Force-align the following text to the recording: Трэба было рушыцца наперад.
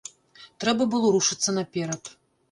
Трэба 0.63 0.87
было 0.93 1.11
рушыцца 1.15 1.53
наперад. 1.59 2.03